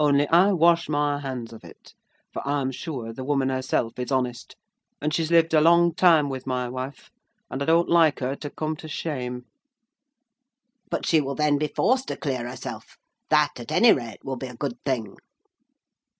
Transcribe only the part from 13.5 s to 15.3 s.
at any rate, will be a good thing."